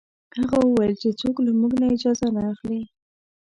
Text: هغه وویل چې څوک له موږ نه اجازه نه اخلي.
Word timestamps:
هغه 0.39 0.57
وویل 0.61 0.93
چې 1.01 1.09
څوک 1.19 1.35
له 1.45 1.51
موږ 1.59 1.71
نه 1.81 1.87
اجازه 1.95 2.27
نه 2.35 2.41
اخلي. 2.53 2.81